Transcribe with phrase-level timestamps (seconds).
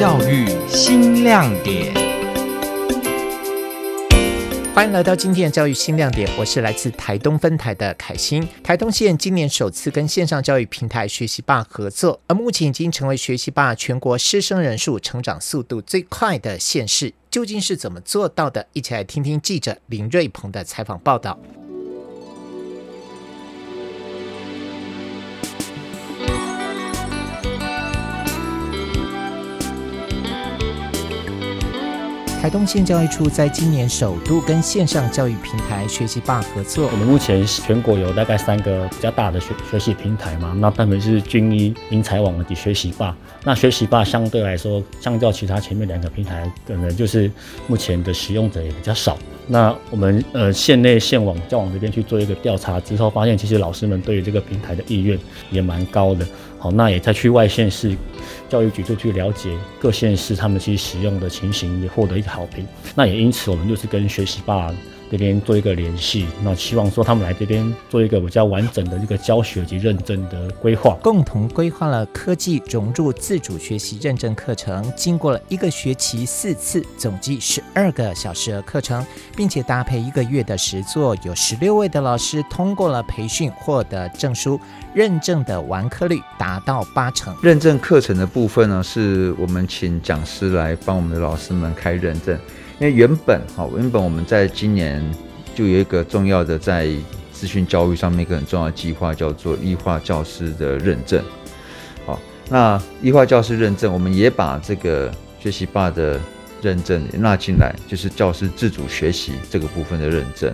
[0.00, 1.92] 教育新亮点。
[4.74, 8.48] 欢迎来到今天的教育新亮点，我是来自台东分台的凯欣。
[8.64, 17.12] 台东县今年首次跟线上教育平台学习吧合作，而目前已经成为学习吧全国师生人数成长速度最快的县市。
[17.30, 18.66] 究竟是怎么做到的？
[18.72, 21.38] 一起来听听记者林瑞鹏的采访报道。
[32.40, 36.88] 台东县教育处在今年首度跟线上教育平台学习吧合作。
[36.90, 43.14] 我们目前全国有大概三个比较大的学学习平台嘛，那分别是军医、英才网以及学习吧。
[43.44, 47.30] 那学习吧相对来说，相较其他前面两个平台，可能就是
[47.66, 49.18] 目前的使用者也比较少。
[49.46, 55.18] 那我们呃县内县网教网这边去做一个调查之后，发现其实老师们对于这个平台的意愿
[55.50, 56.26] 也蛮高的。
[56.60, 57.96] 好，那也再去外县市
[58.46, 62.68] 教育局就去了解各县市他们其实使用的情形，也获得一个好评。
[62.94, 64.70] 那也因此，我们就是跟学习吧。
[65.10, 79.04] 这边做一个联系，那希望说他们来这边做一个比较完整的一个教学及认证的规划，共同规划了科技融入自主学习认证课程，经过了一个学期四次，总计十二个小时的课程，
[79.36, 84.60] 并且搭配一个月的实作，有十六位的老师通过了培训，获得证书，
[84.94, 87.34] 认证的完课率达到八成。
[87.42, 92.38] 认证课程的部分呢，是我们请讲师来帮我们的老师们开认证。
[92.80, 95.04] 因为原本哈，原本我们在今年
[95.54, 96.88] 就有一个重要的在
[97.30, 101.22] 资讯教育上面一个很重要的计划，叫做异化教师的认证。
[102.06, 106.18] 好，那异化教师认证，我们也把这个学习霸的
[106.62, 110.50] 认证纳进来，就是教师自主学习这个部分的认证。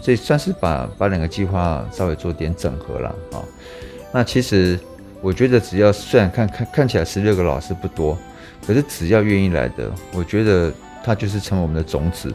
[0.00, 3.42] 所以算是把把两个计划稍微做点整合了啊。
[4.12, 4.78] 那其实
[5.20, 8.16] 我觉得，只要虽然看看看起来十六个老师不多，
[8.64, 10.72] 可是只要愿意来的，我觉得。
[11.04, 12.34] 它就是成为我们的种子，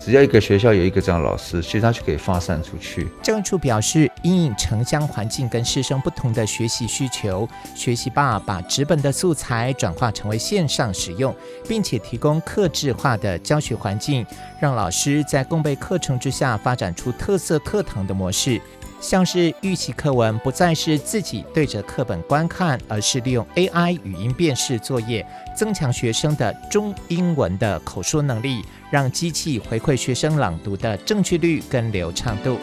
[0.00, 3.06] 只要一个学校有一个这样老师，其实它就可以发散出去。
[3.22, 11.34] 教育处表示，因应城乡环境跟师生不同的学习需求，学习霸把纸本的素材转化成为线上使用，
[11.68, 14.24] 并且提供客制化的教学环境，
[14.58, 18.58] 让老师在共备课程之下发展出特色课堂的模式。
[19.00, 25.24] 像是预习课文不再是自己对着课本观看，而是利用 AI 语音辨识作业，
[25.56, 32.58] 增强学生的中英文的口说能力，让机器回馈学生朗读的正确率跟流畅度。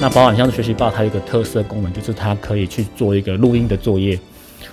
[0.00, 4.16] 那包含像是学习报，它有一个特色功能，就是它可以去做一个录音的作业，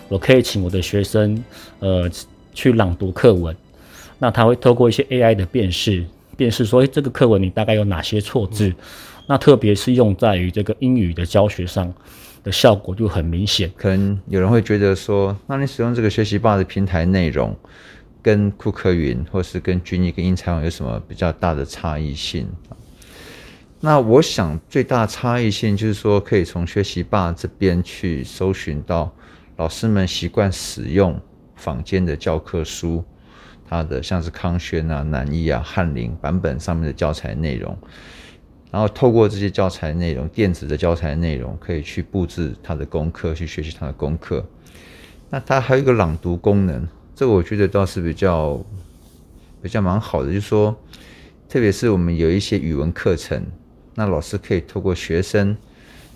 [0.10, 1.42] 我可以请我的学生，
[1.80, 2.12] 呃，
[2.54, 3.56] 去朗读课文。
[4.20, 6.06] 那他会透过一些 AI 的辨识，
[6.38, 8.74] 辨识说，诶，这个课文你大概有哪些错字？
[9.28, 11.92] 那特别是用在于这个英语的教学上
[12.44, 13.72] 的效果就很明显。
[13.76, 17.56] 可能有人会觉得说，那你使用这个学习霸的平台内容，
[18.22, 22.48] 跟库克云或是跟均一、跟英才网有什么比较大的差异性？
[23.82, 29.14] 那我想最大差异性就是说，可以从学习霸这边去搜寻到
[29.58, 31.20] 老师们习惯使用
[31.56, 33.04] 坊间的教科书。
[33.68, 37.78] 它的像是康轩啊、南一啊、翰林版本上面的教材内容，
[38.72, 44.46] 然后透过这些教材内容、电子的教材内容，可以去布置他的功课，去学习他的功课。
[45.30, 48.64] 那它还有一个朗读功能，这个我觉得倒是比较
[49.62, 50.78] 比较蛮好的，就是说，
[51.50, 53.44] 特别是我们有一些语文课程，
[53.96, 55.58] 那老师可以透过学生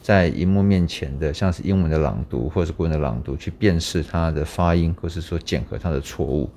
[0.04, 6.48] 在荧幕面前的，像是英文的朗读或者是国文的朗读，去辨识他的发音，或是说检核他的错误。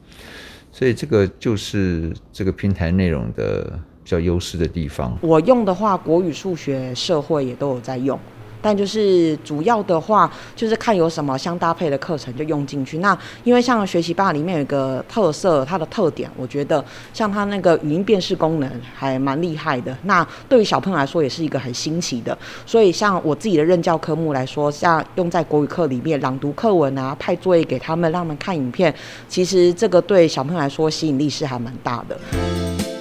[0.72, 5.16] 所以这个就是这个平台内容的比较优势的地方。
[5.20, 8.18] 我用的话，国语、数学、社会也都有在用。
[8.62, 12.98] 但就是主要的话，就是看有什么相搭配的课程就用进去。
[12.98, 19.94] 那因为像学习吧里面有一个特色，它的特点，我觉得像它那个语音辨识功能还蛮厉害的。
[20.04, 22.36] 那对于小朋友来说也是一个很新奇的。
[22.64, 28.94] 所以像我自己的任教科目来说，像用在国语课里面朗读课文啊，派作业给他们，让他们看影片，
[29.28, 32.91] 其实这个对小朋友来说吸引力是还蛮大的。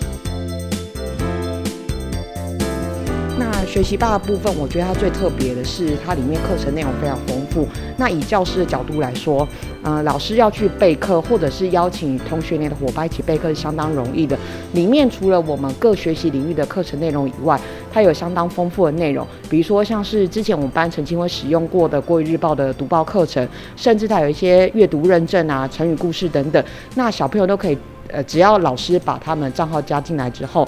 [3.43, 7.67] 那学习吧的部分，我觉得它最特别的是，它里面课程内容非常丰富。
[7.97, 9.47] 那以教师的角度来说，
[9.81, 14.37] 呃，老师要去备课，或者是邀请同学内的伙伴一起备课，是相当容易的。
[14.73, 17.59] 里面除了我们各学习领域的课程内容以外，
[17.91, 26.63] 它有相当丰富的内容，比如说像是之前我们班曾经会使用过的《国语日报》的读报课程，甚至它有一些阅读认证啊、成语故事等等。
[26.93, 27.77] 那小朋友都可以，
[28.09, 30.67] 呃，只要老师把他们账号加进来之后。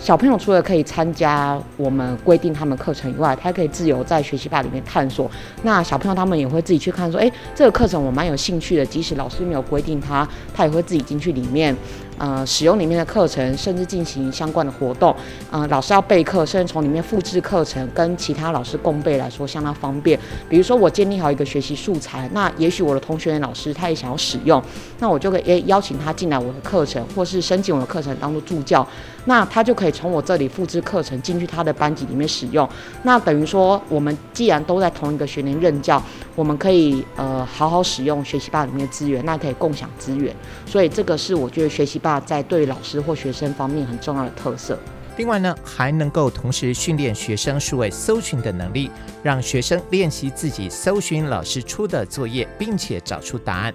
[0.00, 5.30] 小朋友除了可以参加我们规定他们课程以外，他可以自由在学习吧里面探索。
[5.62, 11.74] 那小朋友他们也会自己去看，说，哎，这个课程我蛮有兴趣的，即使老师没有规定他，他也会自己进去里面。
[12.18, 15.14] 呃，使用里面的课程，甚至进行相关的活动。
[15.50, 20.18] 呃，老师要备课，甚至从里面复制课程，跟其他老师共备来说相当方便。
[20.48, 24.62] 比如说，我建立好一个学习素材，那也许我的同学老师他也想要使用，
[25.00, 28.86] 那我就可以邀请他进来我的课程，或是申请我的课程当做助教，
[29.24, 32.68] 那他就可以从我这里复制课程进去他的班级里面使用。
[33.02, 36.00] 那等于说，我们既然都在同一个学年任教，
[36.36, 40.32] 我们可以呃好好使用学习吧里面的资源，那可以共享资源。
[40.64, 42.00] 所以这个是我觉得学习。
[42.04, 44.78] 大在对老师或学生方面很重要的特色。
[45.16, 48.90] 另外呢，还能够同时训练学生数位搜寻的能力，
[49.22, 53.72] 让学生练习自己搜寻老师出的作业，并且找出答案。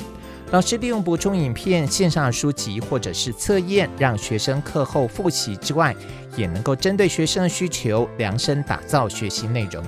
[0.52, 5.96] 老师利用补充影片、线上书籍或者是测验，让学生课后复习之外，
[6.36, 9.84] 也能够针对学生的需求量身打造学习内容。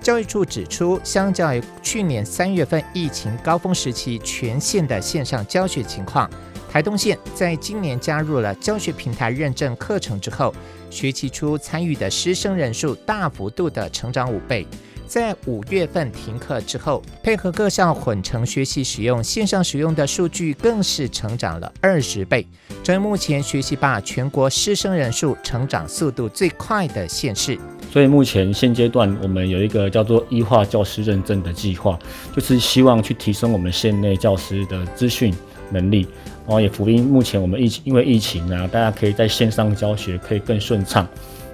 [0.00, 6.30] 教育处指出，相较于去年三月份疫情高峰时期全线的线上教学情况。
[6.76, 10.54] 台东县在今年加入了教学平台认证课程之后，
[10.90, 14.66] 学期初参与的师生人数大幅度的成长五倍。
[15.06, 22.46] 在五月份停课之后，配合各校混成学习使用线上使用的数据更是成长了二十倍，
[22.84, 27.58] 成为目前学习吧全国师生人数成长速度最快的县市。
[27.90, 31.98] 所以目前现阶段我们有一个叫做“医化教师认证”的计划，
[32.34, 35.32] 就是希望去提升我们县内教师的资讯
[35.70, 36.06] 能力。
[36.46, 41.06] 然后也福音，目前我们疫情因为疫情啊，大家可以在线上教学可以更顺畅。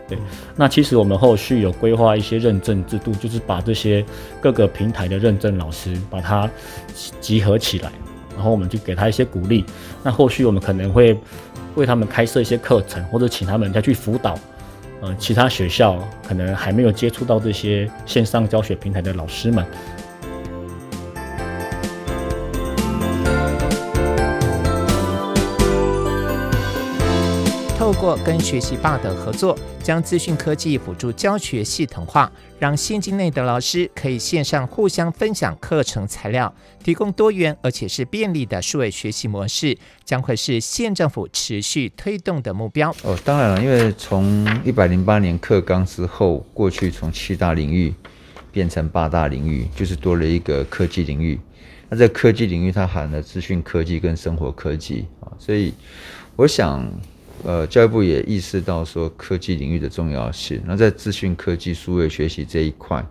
[0.09, 0.19] 对，
[0.55, 4.05] 那其实我们后续有规划一些认证制度，就是把这些
[4.41, 6.51] 各个平台的认证老师把它
[7.21, 7.91] 集合起来，
[8.35, 9.65] 然后我们就给他一些鼓励。
[10.03, 11.17] 那后续我们可能会
[11.77, 14.39] 为他们开设一些课程，或者请他们再去辅导，
[15.01, 15.97] 呃，其他学校
[16.29, 19.65] 可能还没有接触到这些线上教学平台的老师们。
[28.03, 32.29] 过跟学习霸的合作，将资讯科技辅助教学系统化，
[32.59, 36.53] 让县境内的老师可以线上互相分享课程材料，
[36.83, 42.91] 提供多元而且是便利的数位学习模式，将会是县政府持续推动的目标。
[43.05, 47.95] 哦，当然了，因为从一百零八年课纲之后，过去从七大领域
[48.51, 51.39] 变成八大领域，就是多了一个科技领域。
[51.89, 55.73] 那这科技领域它含了资讯科技跟生活科技啊，所以
[56.35, 56.85] 我想。
[57.45, 63.05] 呃，教育部也意识到说科技领域的重要性，那在资讯科技、数位学习这一块，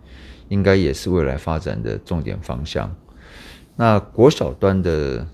[0.47, 2.89] 应该也是未来发展的重点方向。
[3.75, 5.27] 那国小端的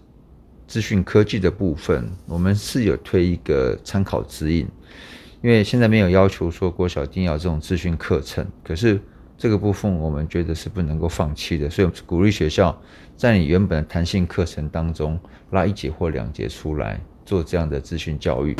[0.67, 4.67] 资讯科技的部分，我们是有推一个参考指引，
[5.43, 8.99] 因为现在没有要求说国小一定要这种资讯课程，可是
[9.37, 12.75] 这个部分我们觉得是不能够放弃的，所以我们鼓励学校
[13.15, 15.19] 在你原本的弹性课程当中
[15.51, 16.99] 拉一节或两节出来。
[17.27, 18.55] 做这样的资讯教育。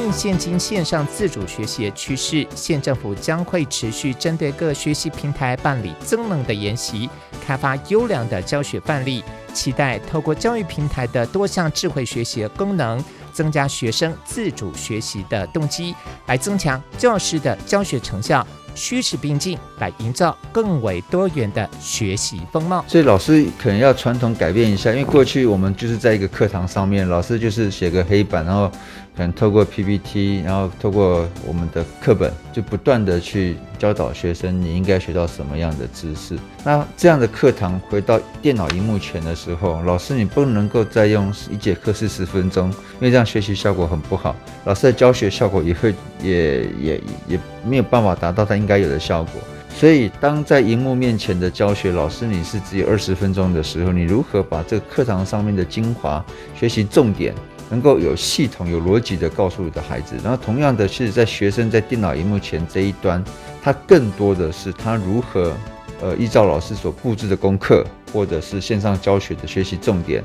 [0.00, 7.10] 应现今线上自主学习的趋势，县政府将会持续针对各学习平台办理增能的研习，
[7.44, 9.22] 开发优良的教学范例。
[9.52, 13.02] 期待透过教育平台的多项智慧学习功能，
[13.32, 15.94] 增加学生自主学习的动机，
[16.26, 18.46] 来增强教师的教学成效。
[18.74, 22.84] 虚实并进，来营造更为多元的学习风貌。
[22.86, 28.70] 所以老师可能要传统改变一下，因为过去我们就是在一个课堂上面，老师就是写个黑板，然后
[29.16, 36.38] 可能透过 PPT，然后透过我们的课本，就不断的去教导学生你应该学到什么样的知识。
[36.62, 49.40] 那这样的课堂回到电脑荧幕前的时候，老师你不能够再用一节课四十分钟，因为这样学习效果很不好，老师的教学效果也会也也也没有办法达到他应该有的效果。
[49.72, 56.22] 所以，当在荧幕面前的教学，老师你是只有二十分钟的时候，你如何把这个课堂上面的精华、
[56.54, 57.34] 学习重点，
[57.70, 60.16] 能够有系统、有逻辑的告诉你的孩子？
[60.22, 63.24] 然后，同样的是在学生在电脑荧幕前这一端，
[63.62, 65.56] 他更多的是他如何，
[66.02, 70.22] 呃，依照老师所布置的功课，或者是线上教学的学习重点，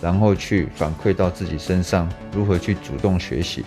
[0.00, 3.66] 然后去反馈到自己身上，如何去主动学习？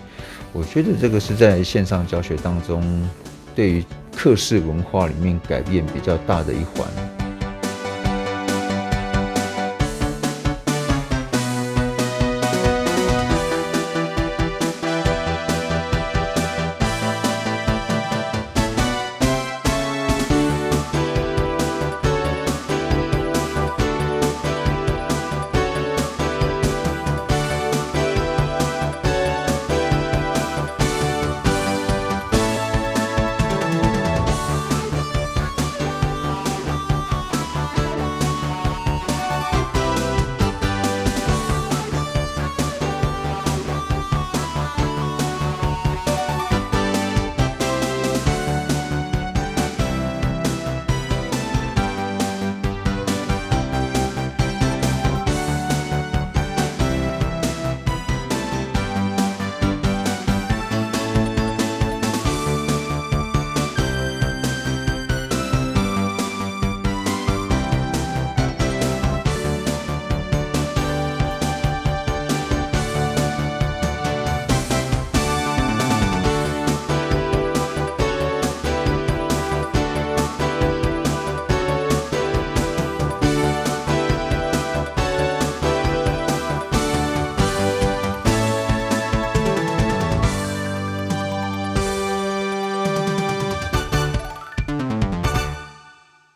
[0.51, 3.07] 我觉得这个是在线上教学当中，
[3.53, 3.85] 对于
[4.17, 7.16] 刻氏文化里面改变比较大的一环。